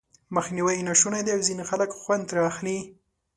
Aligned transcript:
مخنيوی 0.35 0.75
یې 0.77 0.85
ناشونی 0.89 1.21
دی 1.25 1.31
او 1.35 1.41
ځينې 1.47 1.63
خلک 1.69 1.89
خوند 2.01 2.23
ترې 2.29 2.41
اخلي. 2.51 2.77